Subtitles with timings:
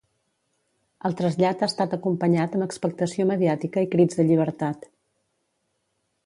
[1.09, 4.91] El trasllat ha estat acompanyat amb expectació mediàtica i crits de llibertat.